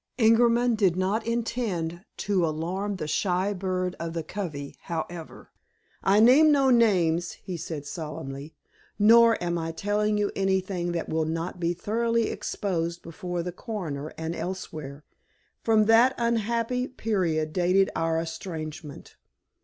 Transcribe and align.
Ingerman 0.17 0.73
did 0.73 0.95
not 0.95 1.27
intend 1.27 2.03
to 2.17 2.43
alarm 2.43 2.95
the 2.95 3.07
shy 3.07 3.53
bird 3.53 3.95
of 3.99 4.13
the 4.13 4.23
covey, 4.23 4.75
however. 4.85 5.51
"I 6.01 6.19
name 6.19 6.51
no 6.51 6.71
names," 6.71 7.33
he 7.33 7.55
said 7.55 7.85
solemnly. 7.85 8.55
"Nor 8.97 9.37
am 9.43 9.59
I 9.59 9.71
telling 9.71 10.17
you 10.17 10.31
anything 10.35 10.91
that 10.93 11.07
will 11.07 11.25
not 11.25 11.59
be 11.59 11.73
thoroughly 11.75 12.29
exposed 12.31 13.03
before 13.03 13.43
the 13.43 13.51
coroner 13.51 14.07
and 14.17 14.35
elsewhere. 14.35 15.03
From 15.61 15.85
that 15.85 16.15
unhappy 16.17 16.87
period 16.87 17.53
dated 17.53 17.91
our 17.95 18.19
estrangement. 18.19 19.17